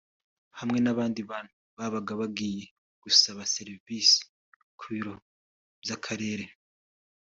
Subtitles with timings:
[0.59, 2.63] hamwe n’abandi bantu babaga bagiye
[3.03, 4.19] gusaba serivisi
[4.79, 5.13] ku biro
[5.81, 6.45] by’Akarere